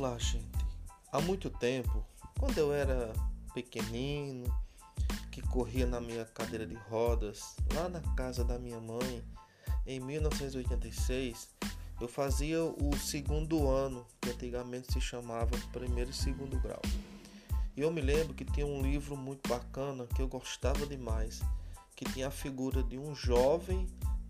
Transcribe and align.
lá, 0.00 0.16
gente. 0.18 0.48
Há 1.12 1.20
muito 1.20 1.50
tempo, 1.50 2.04
quando 2.38 2.56
eu 2.56 2.72
era 2.72 3.12
pequenino, 3.52 4.52
que 5.30 5.42
corria 5.42 5.86
na 5.86 6.00
minha 6.00 6.24
cadeira 6.24 6.66
de 6.66 6.74
rodas, 6.74 7.54
lá 7.74 7.88
na 7.88 8.00
casa 8.14 8.42
da 8.42 8.58
minha 8.58 8.80
mãe, 8.80 9.22
em 9.86 10.00
1986, 10.00 11.48
eu 12.00 12.08
fazia 12.08 12.64
o 12.64 12.96
segundo 12.96 13.68
ano, 13.68 14.06
que 14.20 14.30
antigamente 14.30 14.92
se 14.92 15.00
chamava 15.00 15.56
primeiro 15.72 16.10
e 16.10 16.14
segundo 16.14 16.58
grau. 16.60 16.80
E 17.76 17.82
eu 17.82 17.92
me 17.92 18.00
lembro 18.00 18.32
que 18.34 18.44
tinha 18.44 18.66
um 18.66 18.80
livro 18.80 19.16
muito 19.16 19.48
bacana 19.48 20.06
que 20.06 20.22
eu 20.22 20.28
gostava 20.28 20.86
demais, 20.86 21.40
que 21.94 22.06
tinha 22.06 22.28
a 22.28 22.30
figura 22.30 22.82
de 22.82 22.98
um 22.98 23.14
jovem 23.14 23.86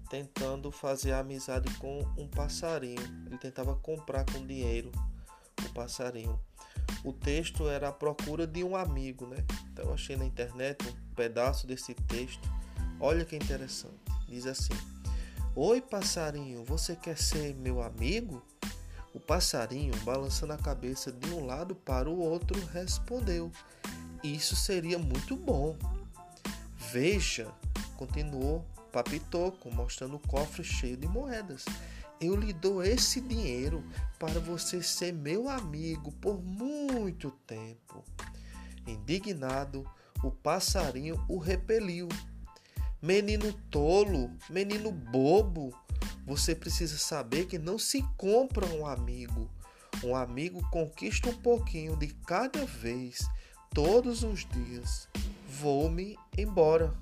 tentando 0.09 0.73
fazer 0.73 1.12
amizade 1.12 1.73
com 1.77 2.00
um 2.18 2.27
passarinho. 2.27 3.00
Ele 3.27 3.38
tentava 3.38 3.77
comprar 3.77 4.24
com 4.24 4.45
dinheiro 4.45 4.91
o 5.66 5.73
passarinho. 5.73 6.38
O 7.05 7.12
texto 7.12 7.69
era 7.69 7.88
a 7.88 7.92
procura 7.92 8.46
de 8.46 8.62
um 8.64 8.77
amigo, 8.77 9.27
né? 9.27 9.45
Então 9.73 9.92
achei 9.92 10.16
na 10.16 10.24
internet 10.24 10.86
um 10.86 11.14
pedaço 11.14 11.66
desse 11.66 11.95
texto. 11.95 12.48
Olha 12.98 13.24
que 13.24 13.36
interessante. 13.36 13.95
Diz 14.28 14.46
assim: 14.46 14.74
Oi, 15.55 15.80
passarinho, 15.80 16.64
você 16.64 16.95
quer 16.95 17.16
ser 17.16 17.55
meu 17.55 17.83
amigo? 17.83 18.42
O 19.12 19.19
passarinho, 19.19 19.96
balançando 20.05 20.52
a 20.52 20.59
cabeça 20.59 21.10
de 21.10 21.30
um 21.30 21.46
lado 21.46 21.74
para 21.74 22.08
o 22.08 22.19
outro, 22.19 22.58
respondeu: 22.66 23.50
Isso 24.22 24.55
seria 24.55 24.98
muito 24.98 25.36
bom. 25.36 25.77
Veja, 26.92 27.48
continuou 27.97 28.64
Papitoco, 28.91 29.70
mostrando 29.70 30.16
o 30.16 30.28
cofre 30.28 30.64
cheio 30.64 30.97
de 30.97 31.06
moedas. 31.06 31.64
Eu 32.20 32.36
lhe 32.36 32.52
dou 32.52 32.82
esse 32.82 33.18
dinheiro 33.20 33.82
para 34.18 34.38
você 34.38 34.82
ser 34.82 35.10
meu 35.12 35.48
amigo 35.48 36.12
por 36.12 36.38
muito 36.42 37.30
tempo. 37.46 38.04
Indignado, 38.86 39.88
o 40.22 40.30
passarinho 40.30 41.24
o 41.28 41.38
repeliu. 41.38 42.08
Menino 43.00 43.54
tolo, 43.70 44.30
menino 44.50 44.92
bobo, 44.92 45.74
você 46.26 46.54
precisa 46.54 46.98
saber 46.98 47.46
que 47.46 47.58
não 47.58 47.78
se 47.78 48.02
compra 48.18 48.66
um 48.66 48.86
amigo. 48.86 49.50
Um 50.04 50.14
amigo 50.14 50.60
conquista 50.70 51.30
um 51.30 51.36
pouquinho 51.36 51.96
de 51.96 52.08
cada 52.08 52.66
vez, 52.66 53.26
todos 53.74 54.22
os 54.22 54.46
dias. 54.46 55.08
Vou-me 55.48 56.18
embora. 56.36 56.94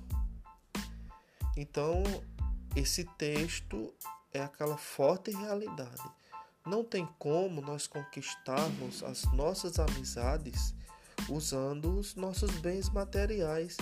Então, 1.57 2.03
esse 2.73 3.03
texto 3.17 3.93
é 4.33 4.41
aquela 4.41 4.77
forte 4.77 5.31
realidade. 5.31 6.03
Não 6.65 6.83
tem 6.83 7.07
como 7.17 7.61
nós 7.61 7.87
conquistarmos 7.87 9.03
as 9.03 9.23
nossas 9.33 9.79
amizades 9.79 10.75
usando 11.27 11.97
os 11.97 12.15
nossos 12.15 12.51
bens 12.59 12.89
materiais. 12.89 13.75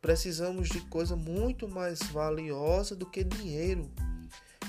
Precisamos 0.00 0.68
de 0.68 0.80
coisa 0.82 1.16
muito 1.16 1.68
mais 1.68 2.00
valiosa 2.04 2.94
do 2.94 3.06
que 3.06 3.24
dinheiro. 3.24 3.90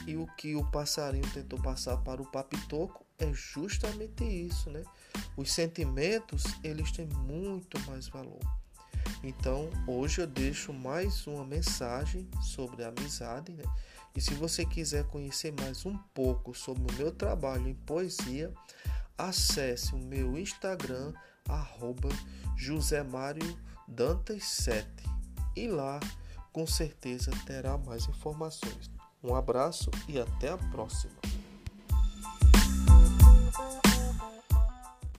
E 0.08 0.18
o 0.18 0.26
que 0.36 0.56
o 0.56 0.66
passarinho 0.72 1.30
tentou 1.32 1.62
passar 1.62 1.98
para 1.98 2.22
o 2.22 2.32
papitoco 2.32 3.06
é 3.20 3.32
justamente 3.34 4.24
isso, 4.24 4.70
né? 4.72 4.84
Os 5.38 5.52
sentimentos, 5.52 6.44
eles 6.64 6.92
têm 6.92 7.06
muito 7.08 7.80
mais 7.82 8.08
valor. 8.08 8.40
Então, 9.24 9.70
hoje 9.86 10.22
eu 10.22 10.28
deixo 10.28 10.74
mais 10.74 11.28
uma 11.28 11.46
mensagem 11.46 12.28
sobre 12.42 12.84
amizade, 12.84 13.52
né? 13.54 13.64
E 14.16 14.20
se 14.20 14.34
você 14.34 14.66
quiser 14.66 15.06
conhecer 15.06 15.54
mais 15.54 15.86
um 15.86 15.96
pouco 16.14 16.54
sobre 16.54 16.92
o 16.92 16.98
meu 16.98 17.12
trabalho 17.12 17.68
em 17.68 17.76
poesia, 17.76 18.52
acesse 19.18 19.94
o 19.94 20.00
meu 20.00 20.38
Instagram, 20.38 21.14
arroba 21.48 22.10
Dantas7 23.90 24.86
e 25.56 25.68
lá 25.68 26.00
com 26.52 26.66
certeza 26.66 27.32
terá 27.46 27.78
mais 27.78 28.08
informações. 28.08 28.90
Um 29.24 29.36
abraço 29.36 29.90
e 30.08 30.20
até 30.20 30.50
a 30.50 30.58
próxima. 30.58 31.21